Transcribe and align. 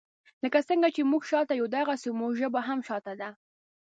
لکه 0.43 0.59
څنګه 0.69 0.87
چې 0.95 1.01
موږ 1.11 1.23
شاته 1.29 1.53
یو 1.59 1.67
داغسي 1.75 2.09
مو 2.17 2.27
ژبه 2.39 2.61
هم 2.67 2.79
شاته 2.87 3.13
ده. 3.21 3.29